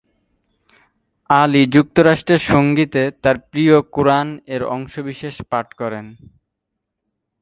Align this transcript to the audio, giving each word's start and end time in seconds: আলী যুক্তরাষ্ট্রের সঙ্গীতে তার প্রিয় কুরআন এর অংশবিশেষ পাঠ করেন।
আলী 1.29 1.63
যুক্তরাষ্ট্রের 1.75 2.41
সঙ্গীতে 2.51 3.03
তার 3.23 3.37
প্রিয় 3.51 3.75
কুরআন 3.93 4.27
এর 4.55 4.61
অংশবিশেষ 4.75 5.35
পাঠ 5.51 5.67
করেন। 5.73 6.05